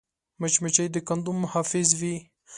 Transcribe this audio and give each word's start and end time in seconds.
مچمچۍ 0.39 0.87
د 0.91 0.97
کندو 1.07 1.31
محافظ 1.41 1.87
وي 1.99 2.15